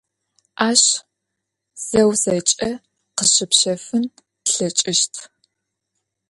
[0.67, 0.83] Aş
[1.87, 2.69] zeu zeç'e
[3.17, 4.03] khışıpşefın
[4.45, 5.13] plheç'ışt.